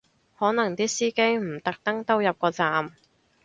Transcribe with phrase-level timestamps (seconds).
[0.39, 2.95] 可能啲司機唔特登兜入個站